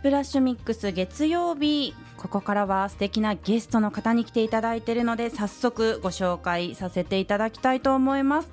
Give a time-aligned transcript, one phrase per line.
[0.00, 8.50] スプラッシュミックス月曜日ここからは素敵なゲストの方に来ていただいているので早速ご紹介させていただきたいと思います。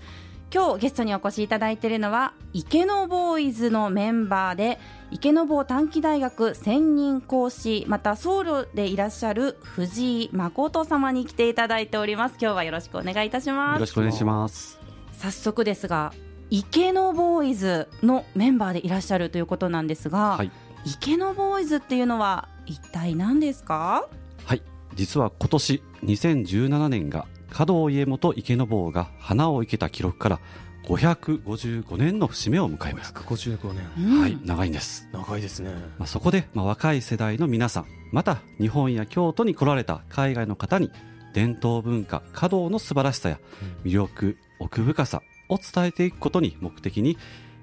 [0.54, 4.78] 今日ゲストにお越しいただいているのは池野ボーイズのメンバーで
[5.10, 12.36] 池野坊短期大学専任講師また僧侶でいらっしゃる藤井誠様に来ていただいております。
[12.42, 13.76] 今日はよろしくお願いいたします。
[13.76, 14.82] よろしくお願いします。
[15.14, 16.12] 早速ですが
[16.50, 20.52] 池野ボーイズのメンバーでいらっしゃるということなんですが、はい、
[20.90, 24.08] 池野ボーイズっていうのは一体何ですか？
[24.46, 24.62] はい。
[24.96, 30.40] 実は今年2017年が加藤家元池野坊が花を生けた記録から
[30.86, 33.12] 555年の節目を迎えます。
[33.12, 34.38] 555年、はい。
[34.46, 35.10] 長いんです。
[35.12, 40.90] 長いですね、まあ、そこで、まあ、若い世代の皆さんまた日本や京都に来られた海外の方に
[41.34, 43.40] 伝統文化華道の素晴らしさや
[43.84, 47.18] 魅力、奥深さを伝えていくことに目的に、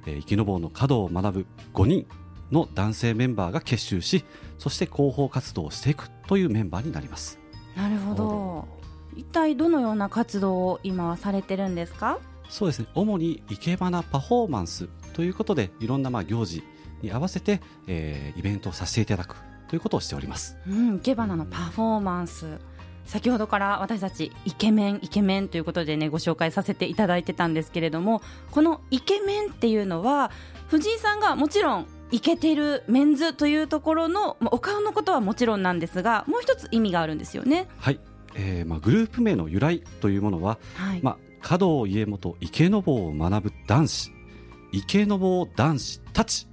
[0.06, 2.06] えー、池坊の華道を学ぶ5人
[2.52, 4.24] の男性メンバーが結集し
[4.58, 7.38] そして広報活動をしていくというメンバーになります。
[7.76, 8.68] なるほど。
[9.16, 12.18] 一体どのような活動を今はされてるんですか？
[12.48, 12.86] そうですね。
[12.94, 16.62] 主に生け花パフォーマンスということでいろんなまあ行事
[17.02, 19.36] に合わせて、えー、イベントをさせていただく
[19.68, 22.58] ということをしております、うん、生け花のパフォーマンス。
[23.06, 30.30] 先ほどから私たちイケメンイケメンということでねご紹介させていただいてたんですけれどもこのイケメンっていうのは
[30.68, 37.68] 藤井さんがもちろんイケてるメンズというところのお顔のことはもちろんなんですがもう一つ意味があるんですよね。
[37.78, 38.00] はい、
[38.34, 41.00] えーまあ、グループ名の由来というものは、はい。
[41.02, 44.12] まあ、華道家元池坊を学ぶ男子
[44.72, 46.48] 池坊男子たち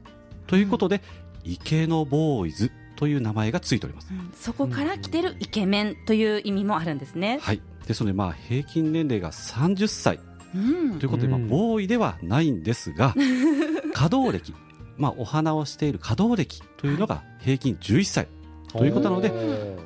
[0.47, 1.01] ということで、
[1.45, 7.61] うん、池ボーイズという名前がついております、うん、そこから来てるイケメンという意味もあるんですね、はい。
[7.87, 10.19] ですのでまあ平均年齢が30歳、
[10.53, 13.15] うん、ということで、まあ、ボーイではないんですが
[13.93, 14.53] 稼働歴、
[14.97, 18.27] まあ、お花をしている稼働歴というのが平均11歳
[18.71, 19.31] ということなので、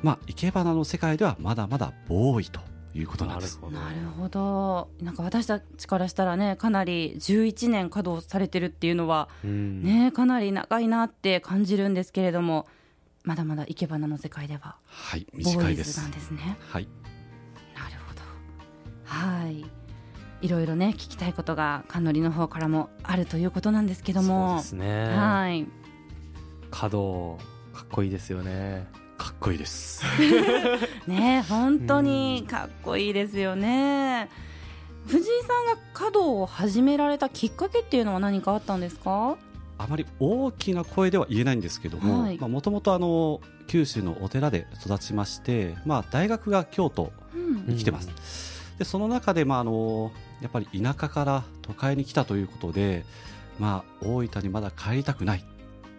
[0.02, 2.60] まあ、生け花の世界ではまだまだボーイと
[2.94, 3.60] いうことなんです。
[3.70, 4.88] なるほど。
[5.02, 12.66] なんか私たちからしたらねかなり11年稼働されてるっていうのは、ね、かなり長いなって感じるんですけれども
[13.24, 16.56] まだまだ生け花の世界でははい短いですなんですね。
[16.68, 16.88] はい。
[17.74, 18.22] なるほど。
[19.04, 19.75] はい
[20.46, 24.50] いろいろね聞きたいことがかのりの方からもあるということなんですけども。
[24.50, 25.16] そうですね。
[25.16, 25.66] はい。
[26.70, 28.86] 稼働かっこいいですよね。
[29.18, 30.04] かっこいいです。
[31.08, 34.28] ね本当にかっこいいですよね。
[35.06, 39.36] 藤井さんが華道を始められたきっかけっていうのは何かあったんですか？
[39.78, 47.12] あまり大きな声では言えないんですけどももともと九州のお寺で育ちまして、まあ、大学が京都
[47.66, 48.14] に来てます、うん、
[48.78, 53.04] でその中で、まあ、あのやっぱり田舎から都会に来たということで、
[53.58, 55.44] まあ、大分にまだ帰りたくない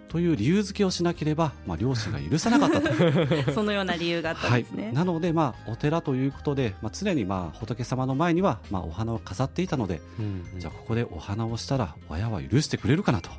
[0.09, 2.87] という理由付けをしなければ、まあ、両親が許さなかったと。
[3.51, 13.29] そのような理由があったんですね、はい、なので、まあ、お寺ということで、まあ、常に、まあ、仏様の前には、まあ、お花を飾っていたので、うんうん、じゃあここでお花をしたら親は許してくれるかなと。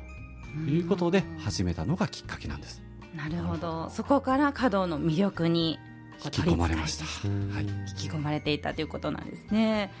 [0.67, 2.81] いうことで始めたのがきっかけなんです。
[3.15, 3.89] なるほど。
[3.89, 5.79] そこから華道の魅力に
[6.23, 7.63] 引き込まれました、はい、
[8.01, 9.91] 引き込まれていたということなんですね。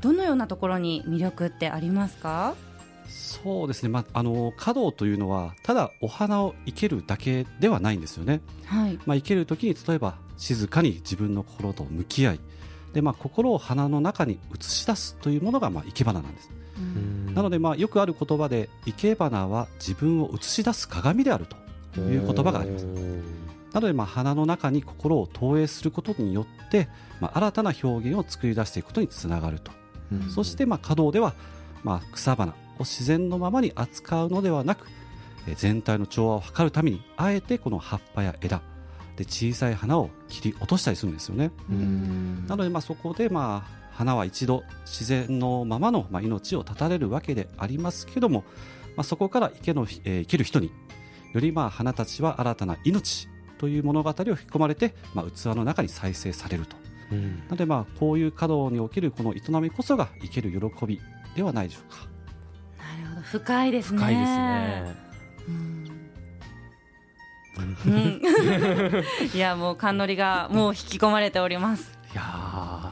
[0.00, 2.54] どのようなところに魅力ってありますか？
[3.08, 8.98] そうですね、まあ、あの華道というのはただお花を生けるだけではないんですよね、はい。
[9.06, 12.40] まあ、生ける時に例えば静かに自分の心と向き合い。
[12.92, 16.50] で、まあ、心を花の中に映し出すというものが、まあ、生け花なんです。
[17.34, 21.46] なので、まあ、よくある言葉で生け花は自分を映し出す鏡である
[21.94, 22.86] という言葉があります
[23.72, 26.88] なので、まあ、花の中に心を投影することによって、
[27.20, 29.72] まあ、新たな表現を作り出していくことにつながると。
[30.28, 31.34] そして、まあ、華道では、
[31.82, 34.86] まあ、草花を自然のままに扱うのではなく
[35.56, 38.62] 全体の調和を図るためにあえてこの葉っぱや枝
[39.16, 41.50] で小さい花を切り落としたりするんですよね。
[42.46, 48.44] なのでまあそこでまあ花は一度自然のままのまあ命を絶たれるわけでありますけども、
[48.96, 50.70] まあ、そこから生けの、えー、生ける人に
[51.34, 53.28] よりまあ花たちは新たな命
[53.62, 56.76] という物語を吹き込まれて、まあ、器の中に再生されると、
[57.12, 61.00] うん、なのでまあこういう華道におけるこの営みこそが生ける喜び
[61.36, 61.98] ではないでしょうか。
[63.04, 63.22] なるほど。
[63.22, 64.00] 深いですね。
[64.00, 64.32] 深いです
[67.86, 68.02] ね、
[69.22, 71.96] うん、 いやもう冠のりがもう引き込まれております。
[72.12, 72.82] いや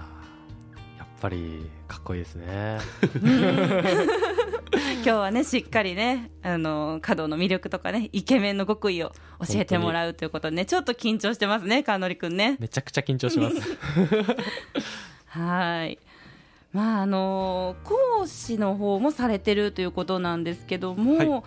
[1.21, 2.79] ぱりかっこいいですね
[5.03, 9.13] 今日はねしっかりねあの華道の魅力とかねイケメンの極意を
[9.47, 12.57] 教えてもらうということでねちょっと緊張してますね川典くんね。
[12.61, 13.57] めちゃくちゃ緊張します。
[15.27, 15.99] はい。
[16.73, 21.43] まああの講師の方もされてるということなんですけども、はい。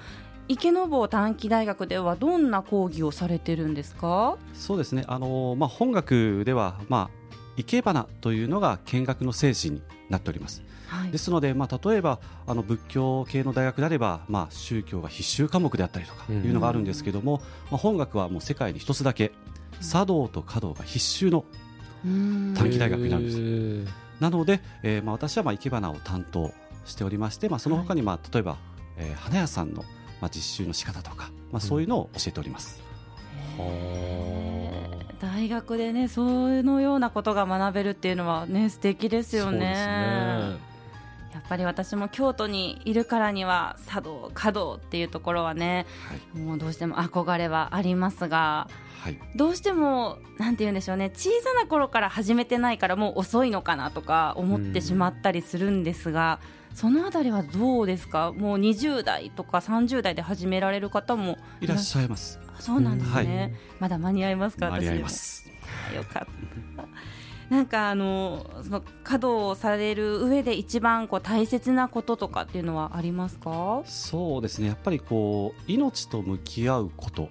[0.50, 4.38] 池坊短期大学ではどんな講義をされてるんですか？
[4.54, 5.06] そうですね。
[5.08, 10.62] あの、まあ、本学では、まあ、生け花というのが見学の精神になっております、
[10.94, 17.42] はい、ですので、まあ、例えばあの仏教系の大学であれば、まあ、宗教が必修科目であったりとかいうのがあるんですけども、
[17.72, 19.32] まあ、本学はもう世界に一つだけ
[19.82, 21.46] 茶道と華道が必修の
[22.04, 23.94] 短期大学になるんです。
[24.20, 26.54] なので、えーまあ、私はまあ生け花を担当
[26.86, 28.58] しておりまして、まあ、その他にまあ例えば、
[28.98, 29.84] えー、花屋さんの
[30.22, 32.82] まあ実習の仕方とか、まあ、そういうのを教えております。
[35.20, 36.24] 大学でねそ
[36.64, 39.60] のようなことが学べるっていうのはね素敵ですよね。
[39.60, 40.73] ね
[41.34, 48.70] やっぱり私も京都にいるからには茶道華道っていうところはね、はい、もうどうしても憧れはありますが、
[49.02, 56.40] はい、どうしてもなんて言うんでしょうね小さな頃から始めてないからもう遅いのかなとか思ってしまったりするんですが、
[56.74, 58.32] そのあたりはどうですか？
[58.32, 62.40] もう20代とか30代で始められる方もいらっしゃいます。
[62.60, 64.68] そうなんですね、はい、まだ間に合いますか？
[64.72, 65.50] 間に合います。
[65.96, 66.28] よかっ
[66.78, 66.84] た
[67.54, 73.84] なんかあのその稼働をされる上で一番こう大切なこととかっていうのはありますか？
[73.86, 74.68] そうですね。
[74.70, 77.30] やっぱりこう命と向き合うこと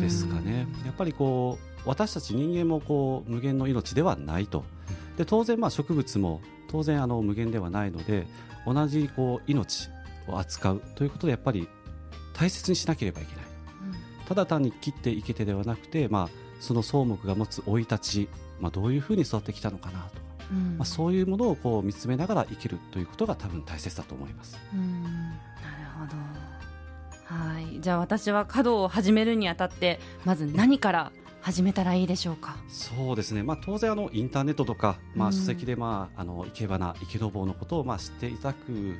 [0.00, 0.68] ですかね。
[0.86, 4.64] やっぱりこう私たち人間もこう無限の命ではないと。
[5.16, 6.40] で当然まあ植物も
[6.70, 8.28] 当然あの無限ではないので
[8.64, 9.88] 同じこう命
[10.28, 11.66] を扱うということでやっぱり
[12.32, 16.28] 大切にしなければいけない、うん、ただ単に切っていけてではなくて、まあ、
[16.60, 18.28] その草木が持つ生い立ち、
[18.60, 20.16] まあ、どういうふうに育ってきたのかなと。
[20.16, 20.20] か、
[20.50, 24.58] うん、まあ、そういうものをこう見つめながら生きるということが多分大切だと思います。
[24.74, 25.02] うん。
[25.02, 25.12] なる
[25.98, 27.34] ほど。
[27.34, 27.80] はい。
[27.80, 32.56] じゃあ私は華道を始めるにあたってまず何から始めたらいいでしょうか？
[32.68, 38.96] そうですね、まあ、当然あのインターネットとか、まあ、書籍で、まあ、あの生け花生けどぼうのことをまあ知っていただく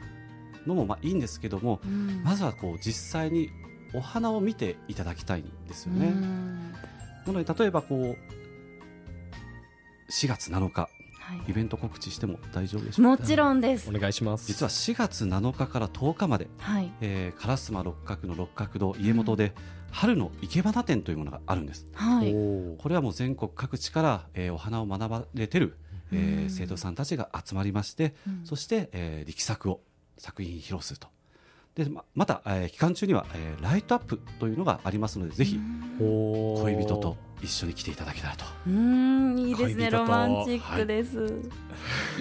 [0.67, 1.81] のもまあいいんですけども、
[2.23, 3.51] まずはこう実際に
[3.95, 6.15] お花を見ていただきたいんですよね。
[7.27, 8.17] なので例えばこう
[10.11, 10.89] 4月7日。
[11.47, 13.23] イベント告知しても大丈夫でしょうか？
[13.23, 13.91] もちろんです。
[13.91, 14.47] お願いします。
[14.47, 16.91] 実は4月7日から10日まで、はい。
[17.03, 19.53] えー、烏丸六角の六角堂家元で、
[19.91, 25.79] 春の生け花展というものがあるんです、はい、これはもう全国各地から、えー、お花を学ばれてる、
[26.13, 29.81] えー、生徒さんたちが集まりまして、うん、そして、えー、力作を
[30.19, 31.09] 作品披露すると
[31.85, 35.61] でままた、えー、期間中には、えー、ライトアップというのがありますのでぜひ
[35.99, 38.45] 恋人と一緒に来ていただけたらと。
[38.67, 41.31] うんいいですねロマンチックです、はい、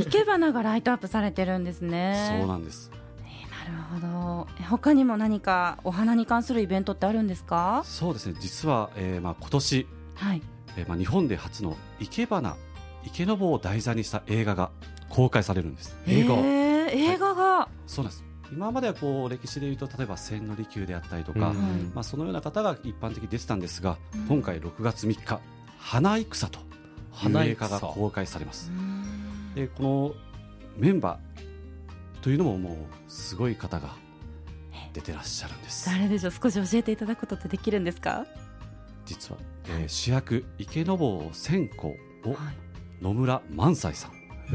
[0.04, 2.38] 生け花がライトアップされてるんですね。
[2.40, 2.92] そうなんです。
[3.70, 4.48] なるほど。
[4.70, 7.82] 他にも何かお花に関するイベントってあるんですか？
[7.84, 8.36] そうですね。
[8.40, 10.42] 実は、えーまあ、今年、はい。
[10.78, 12.56] えーまあ、日本で初の生け花
[13.04, 14.70] 池坊を題材にした映画が
[15.10, 15.98] 公開されるんです。
[16.08, 25.40] 映画、えー、映画が、はい、そうなんです今まではこう歴史でいうと例えば千利休であったりとか、うん、まあ、そのような方が一般的に出てたんですが、うん、今回6月3日
[25.80, 26.60] 「花戦」と
[27.30, 28.72] いう映画が公開されます。
[29.56, 30.14] でこの
[30.78, 33.96] メンバーというのももうすごい方が
[34.94, 35.86] 出てらっしゃるんです。
[35.88, 36.32] 誰でしょう？
[36.32, 38.26] 少し教えていただくことってできるんですか？
[39.06, 41.96] 実は、えー、主役池坊千子を
[43.02, 44.52] 野村萬斎さん、はい、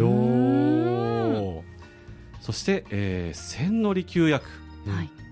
[2.42, 4.44] そして、えー、千利休役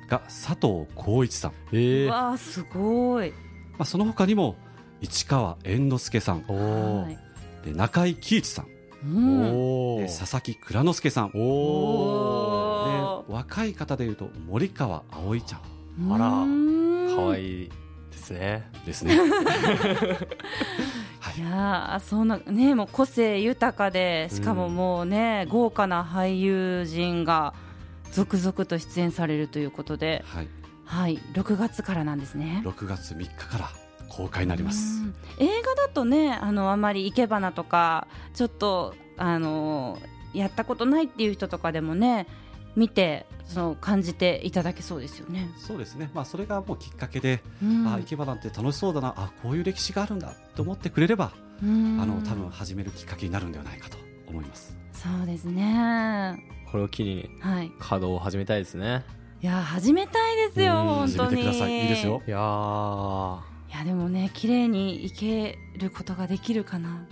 [0.08, 3.36] が佐藤浩一さん、えー、わあすごい、ま
[3.80, 4.54] あ、その他にも
[5.00, 6.44] 市川猿之助さん。
[7.64, 8.66] で中井貴一さん。
[8.66, 8.72] で
[10.06, 11.32] 佐々木蔵之介さん。
[11.32, 11.38] で
[13.28, 15.62] 若い方でいうと森川葵ちゃん。
[16.12, 16.30] あら。
[17.16, 17.70] 可愛い
[18.12, 18.70] ですね。
[18.86, 19.18] ですね
[21.30, 21.40] い。
[21.40, 27.54] やそんなねもう個性豊かでしかももうね、うん、豪華な俳優陣が
[28.12, 30.49] 続々と出演されるということで、はい、
[30.84, 32.62] はい、6月からなんですね。
[32.64, 33.70] 6月3日から
[34.08, 35.02] 公開になります。
[35.38, 39.99] 映画だとねあのあまり生け花とかちょっとあの
[40.34, 42.26] やったことないっていう人とかでもね
[42.80, 45.50] 見てその感じていただけそうですよね。
[45.58, 46.10] そうですね。
[46.14, 51.32] まあそれがもうきっかけで、うん、あ生け花って楽しそうだな、あこういう歴史があるんだと思ってくれれば、
[51.62, 54.78] うん、あの多分始めるきっかけになるんではないかと思います。
[54.94, 56.42] そうですね。
[56.72, 59.04] これを機に、はい、稼働を始めたいですね。
[59.42, 61.42] いや始めたいですよ、本当に。
[61.42, 62.22] いいですよ。
[62.26, 63.42] いや
[63.75, 67.06] いやでもね綺麗にいけることができるかな。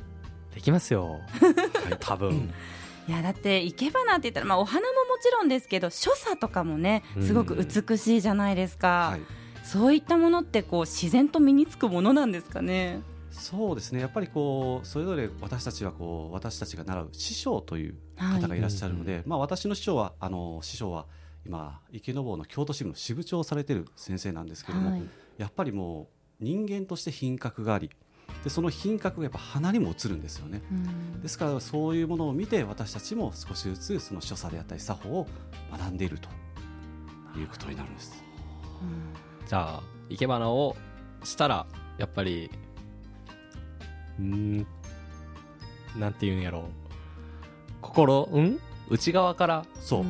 [0.55, 1.21] できますよ。
[1.85, 2.51] はい、多分。
[3.09, 9.21] いやだって生け花って言ったら、まあ、お花ももちろんですけど所作とかもねすごく美しいじゃないですか、はい、
[9.65, 13.01] そういったものってこう自然と身につくものなんですかね？
[13.31, 14.01] そうですね。
[14.01, 21.07] やっぱりこうそれぞれ私たちはこう私たちが習う師匠という方がいらっしゃるので、はい、まあ、私の師匠はあの師匠は
[21.47, 25.03] 今池坊の京都支部の支部長をされている先生なんですけども、はい、
[25.39, 26.09] やっぱりも
[26.41, 27.91] う人間として品格があり
[28.49, 30.63] でその品格がやっぱ花にも映るんですよね、
[31.21, 35.27] ですからそういうものを見て私たちも少しずつその所作であったり作法を
[35.71, 36.31] 学んでいると
[37.39, 38.25] いうことになるんです、
[39.47, 40.77] じゃあ生け花を
[41.25, 41.67] したら
[41.99, 42.51] やっぱり
[44.19, 44.67] うん
[45.97, 46.63] なんていうんやろう。
[47.83, 48.59] 心うん？
[48.89, 50.05] 内側からそう。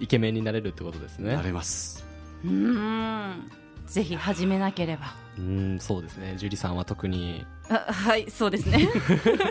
[0.00, 1.34] イケメンになれるってことですね。
[1.34, 2.04] なれます。
[2.44, 3.50] うん
[3.86, 5.14] ぜひ始めなければ。
[5.38, 6.34] うんそうですね。
[6.36, 7.46] 樹里さんは特に。
[7.68, 8.88] あはいそうですね。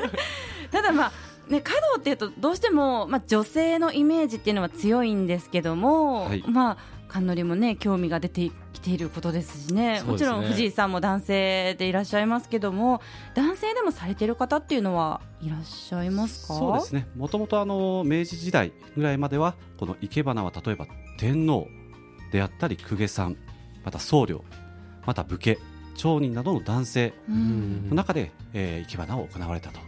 [0.71, 1.11] ただまあ
[1.49, 6.77] ね、華道っていうとどうしても、まあ、女性のイメージっていうのは強いんですけども、はい、まあ
[7.09, 13.01] 冠もね興味が出てきていることですしね、ね、もちろん藤井さんも男性でいらっしゃいますけども
[13.35, 16.53] 男性でもされてる方っていうのはいらっしゃいますか？
[16.53, 17.09] そうですね。
[17.17, 21.67] もともとあの明治時代ぐらいまではこの生け花は例えば天皇
[22.31, 23.35] であったり公家さん
[23.83, 24.41] また僧侶
[25.05, 25.57] また武家
[25.95, 29.79] 町人などの男性の中で、えー、生け花を行われたと。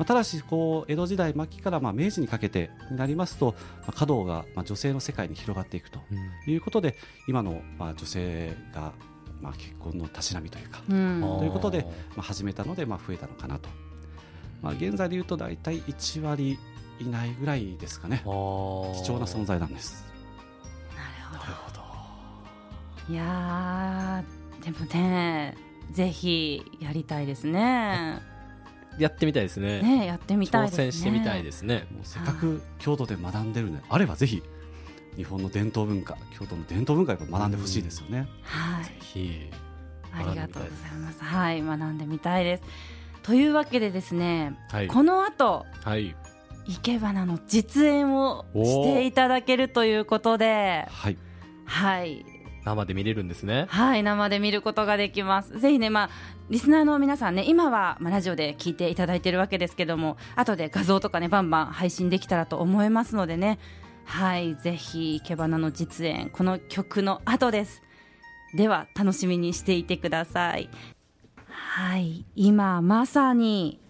[0.00, 6.00] まあ、ただしこう江戸時代末期からまあ明治にかけてになりますと、まあ、華道がまあ女性の世界に広がっていくと
[6.46, 6.94] いうことで、うん、
[7.28, 8.92] 今のまあ女性が
[9.42, 11.84] まあ結婚のたしなみというか、うん、ということで
[12.16, 13.68] まあ始めたのでまあ増えたのかなと、
[14.62, 16.58] まあ、現在でいうと大体1割
[16.98, 18.22] いないぐらいですかね。
[18.24, 20.10] 貴重な存在なんです
[23.10, 24.22] いや
[24.62, 25.56] でもね
[25.90, 28.20] ぜひやりたいですね
[28.98, 29.82] やってみたいですね。
[29.82, 31.86] ねやってみたい、ね、挑戦してみたいですね。
[31.90, 34.42] もうせっかく京都で学んでるのであればぜひ
[35.16, 38.28] 日本の伝統文化、京都の伝統文化を学んでほしいですよね。
[38.42, 38.84] はい。
[38.84, 39.50] ぜひ。
[40.12, 41.22] ありがとうございます。
[41.22, 42.62] はい、学んでみたいです。
[43.22, 46.16] というわけでですね、はい、この後、はい、
[46.66, 51.16] 生け花の実演をしていただけるということで、はい、
[51.64, 52.24] はい、
[52.64, 53.66] 生で見れるんですね。
[53.68, 55.58] はい生で見ることができます。
[55.58, 56.10] ぜひねまあ
[56.50, 63.58] リスナーの皆さんね今は、まあ、ラジオで聞いていただいてるわけですけども後で画像とかねバンバン配信できたらと思いますのでね。
[64.04, 67.82] はいぜひいけばなの実演この曲の後です。
[68.54, 70.68] では楽しみにしていてください。
[71.48, 73.80] はい今まさに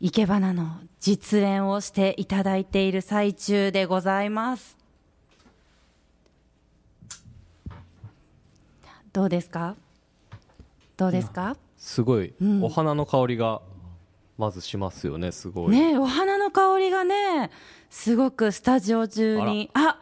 [0.00, 4.79] いけばなの実演をしていただいている最中でございます。
[9.12, 9.76] どうですか？
[10.96, 11.56] どうですか？
[11.76, 13.60] すごい、うん、お花の香りが
[14.38, 15.70] まずしますよねすごい。
[15.70, 17.50] ねお花の香りがね
[17.90, 19.70] すごくスタジオ中に。
[19.74, 19.98] あ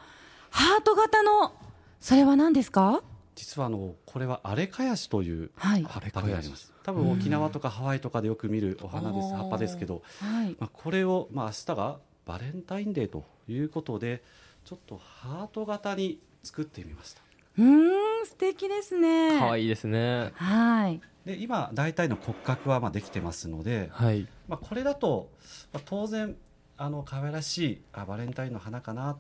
[0.51, 1.53] ハート型の
[2.01, 3.03] それは何ですか？
[3.35, 6.73] 実はあのこれはアレカヤシという、はい、葉っぱがあります。
[6.83, 14.23] 多分沖縄とかハワイとかでよく見るお花です、葉っぱですけど、はい、まあ、これを、まあ、明日がバレンタインデーということで
[14.65, 17.21] ちょっとハート型に作ってみました
[17.59, 19.39] うん素敵ですね。
[19.39, 20.33] 可愛いですね。
[20.35, 21.01] はい。
[21.25, 24.27] で今大体の骨格はまあできてますので、はい。
[24.47, 25.31] まあ、これだと、
[25.73, 26.37] まあ、当然
[26.77, 29.17] あの可愛らしいあバレンタインの花かなっ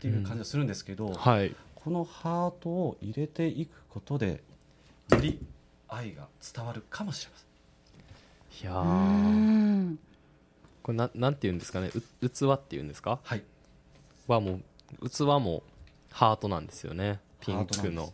[0.00, 1.14] ていう感じがするんですけど、うん。
[1.14, 4.42] はい、このハートを入れていくことで
[5.10, 5.40] より
[5.88, 7.48] 愛が伝わるかもしれません。
[8.62, 9.96] いや
[10.82, 11.90] これななんていうんですかね？
[12.20, 13.18] う器っていうんですか？
[13.24, 13.42] はい。
[14.28, 14.60] はも
[15.00, 15.62] う器も
[16.10, 18.12] ハートなんですよねピンクの。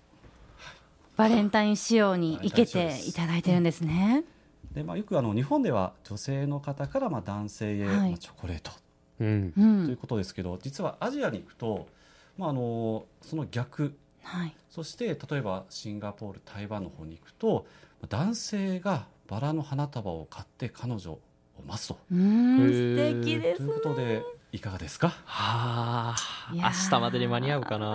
[1.16, 4.25] バレンタイン仕様に生けていただいてるんですね。
[4.73, 8.70] でまあ、よくあの日本では女性の方からまあ男性へ、まあ、チョコレート、
[9.18, 9.52] うん、
[9.87, 11.88] ということですけど実はアジアに行くと、
[12.37, 17.66] まあ、あのその逆、はい、そして例えばシンガポール台湾の方に行くと
[18.08, 21.20] 男性がバラの花束を買って彼女を
[21.66, 21.99] 待つと。
[22.11, 25.09] 素敵です、ね、ということでいかがですか？
[25.26, 26.17] はあ
[26.52, 27.95] 明日までに間に合うかな。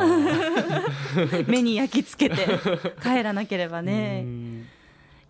[1.48, 2.60] 目に焼き付けて
[3.02, 4.24] 帰らなければね。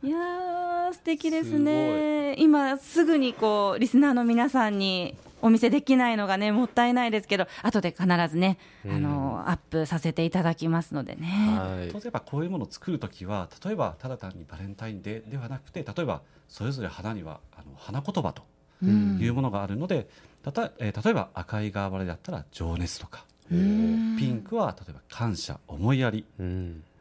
[0.03, 2.35] いや素敵ですね。
[2.37, 11.27] 今すぐにこうリスナーの皆さんにお見せできないのがねもったいないですけど後で必ずね、あのアップさせていただきますのでね、
[11.57, 18.43] はい、当然やっぱこういうものを作る時は例えばただ単にバレンタインデーではなくて例えばそれぞれ花にはあの花言葉と
[18.81, 20.07] いうものがあるので、
[20.43, 23.25] たたえー、例えば赤いガーバレだったら情熱とか。
[23.49, 26.25] ピンクは例えば感謝思いやり。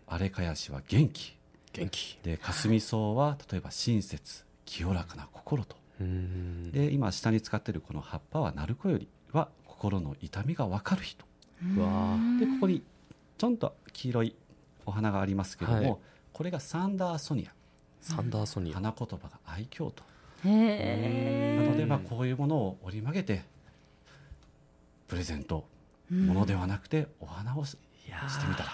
[0.06, 1.36] あれかやしは元気。
[1.72, 2.18] 元気。
[2.22, 5.76] で霞草は例えば親切清らかな心と。
[6.72, 11.24] で今下に使っているこの葉っぱは鳴子よりは心の痛みが分かる人。
[11.60, 12.82] でここに
[13.38, 14.36] ちょんと黄色い
[14.84, 15.96] お花がありますけども、はい、
[16.32, 17.52] これがサンダーソニア。
[18.00, 18.74] サンダーソニア。
[18.74, 20.02] 花言葉が愛嬌と
[20.44, 23.42] なのでまあこういうものを折り曲げて
[25.08, 25.64] プレゼント
[26.10, 27.78] ものではなくてお花をして
[28.48, 28.70] みたら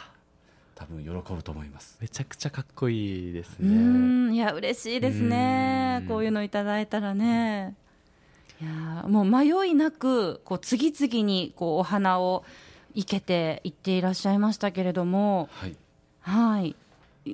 [0.74, 1.98] 多分喜ぶと思います。
[2.00, 4.32] めちゃくちゃかっこいいですね。
[4.32, 6.04] いや嬉しいですね。
[6.08, 7.74] こういうのいただいたらね。
[8.60, 12.44] いやもう迷いなくこう次々にこうお花を
[12.94, 15.48] 生けていっていらっしゃいましたけれども。
[15.52, 15.76] はい、
[16.20, 16.76] はい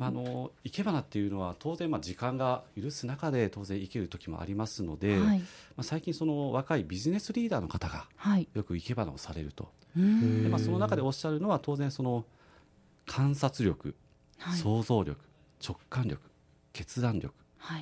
[0.01, 5.45] あの生け花っていうのは当然まあ時間が許す中で当然生ける時もありますので、はい、ま
[5.79, 8.07] あ、最近その若いビジネスリーダーの方が
[8.55, 9.71] よく生け花をされると、は
[10.03, 12.25] い、でまあ、その中でおっしゃるのは当然その
[13.07, 13.95] 観察力、
[14.39, 15.21] はい、想像力
[15.67, 16.21] 直感力
[16.73, 17.33] 決断力、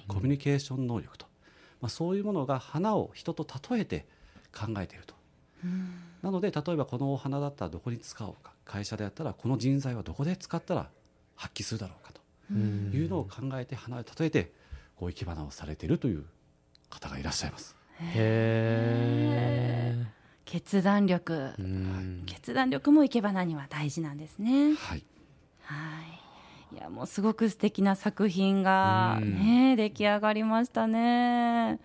[0.07, 1.27] コミュニケーション能力と、
[1.81, 4.07] まあ、そういうものが花を人と例えて
[4.55, 5.15] 考えていると。
[6.23, 10.91] なので例えばこのお花だったらどこに使おうか会社でやったらこの人材はどこで使ったら
[11.35, 12.21] 発揮するだろうかと
[12.55, 14.53] いうのを考えて花を例えて
[14.97, 16.25] こう生け花をされているという
[16.91, 17.77] 方がいらっしゃいます。
[18.01, 20.07] へ
[20.45, 21.55] 決断力
[22.27, 24.75] 決断力も生け花には大事なんですね。
[24.75, 25.05] はい、
[25.63, 31.79] はいいやもうすごく素敵な作品がね出来上がりましたね。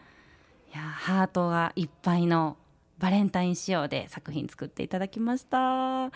[0.73, 2.57] いやハートがいっぱいの
[2.97, 6.07] バレンタイン仕様で作品作っていただきました。
[6.07, 6.11] い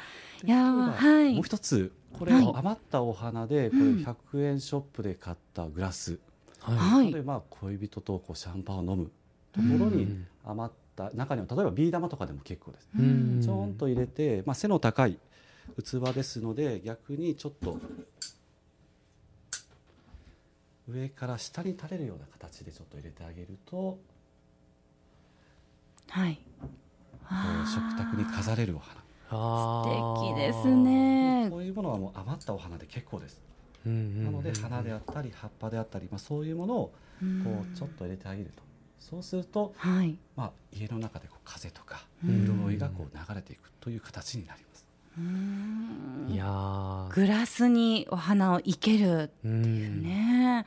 [0.46, 1.34] やはい。
[1.34, 6.20] もう一つこれ余ったお花で、これ100円ショップで買ったグラス、
[6.60, 9.12] はい、でまあ恋人とこうシャンパンを飲む。
[9.52, 15.20] ところに余った中には例えばビー玉とかでも結構です、ね、ちょんと入れて、まあ、背の高い
[15.78, 17.78] 器ですので逆にちょっと
[20.88, 24.00] 上から下に垂れるような形でちょっと入れてあげると、
[26.10, 26.40] はい、
[27.66, 29.02] 食卓に飾れるお花
[29.32, 31.48] 素敵ですね。
[31.50, 33.42] こういうものはもう余ったお花で結構です、
[33.86, 33.92] な
[34.30, 36.94] ので花であったり葉っぱであったり、まあ、そういうものを
[37.44, 38.64] こうちょっと入れてあげると。
[39.00, 44.86] そうすると、はい、まあ、家の中でこう風とか潤いがこう流れていくという形になります。
[46.32, 50.66] いやグラスにお花を生けるっていうね。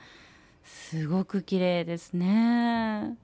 [0.64, 3.16] すごく綺麗ですね。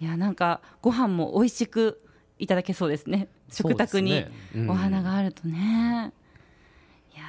[0.00, 2.02] いやなんかご飯も美味しく
[2.40, 4.24] いただけそうですね食卓に
[4.68, 6.12] お花があるとね、
[7.14, 7.22] いや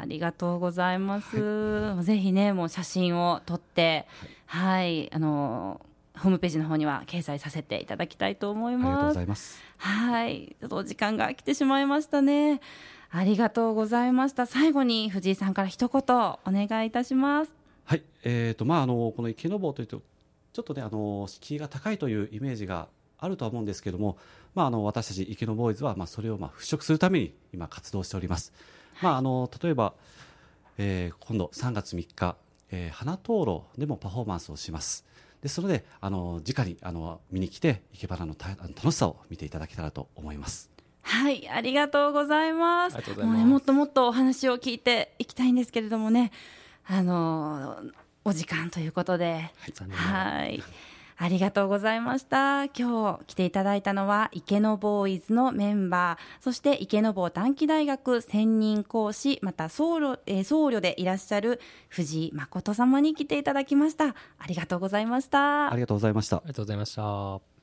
[0.00, 4.06] ありがとうございます、はい、ぜひねもう写真を撮って
[4.46, 5.80] はい、はい、あの
[6.16, 8.86] ホームページの方には掲載させていただきたいと思います。
[8.86, 9.62] ありがとうございます。
[9.78, 12.60] はい、ちょっとお時間が来てしまいましたね。
[13.10, 14.46] ありがとうございました。
[14.46, 17.52] 最後に藤井さんから一言お願いいたします。
[17.84, 20.02] はい、えっ、ー、とまああのこの池の坊というと
[20.52, 22.88] ちょっとねあの敷居が高いというイメージが
[23.24, 24.16] あるとは思うんですけども、
[24.54, 28.52] まあ、あの私たち池のボーイズは、まあ、それをまあ払拭するために今活動しております、
[29.02, 29.94] まあ、あの例えば、
[30.78, 32.36] えー、今度3月3日、
[32.70, 35.04] えー、花灯籠でもパフォーマンスをします。
[35.42, 40.70] ですのであの直にあの見に来て生け花の楽しさを見ていただけたらと思います。
[41.02, 42.96] はいありがとうございます。
[43.20, 46.32] もうねもっともっとお話を聞いていきたいんですけれどもね
[46.86, 47.76] あの
[48.24, 49.52] お時間ということで。
[49.90, 50.62] はい。
[51.16, 52.64] ありがとうございました。
[52.64, 64.08] 今日来ていただいたのは池のボーイズのメンバー、そして池の坊短期大学専任講師、また僧侶,、えー、僧侶でいらっしゃる藤井誠様に来ていただきました。
[64.38, 65.70] ありがとうございました。
[65.70, 66.36] ありがとうございました。
[66.38, 67.53] ありがとうございました。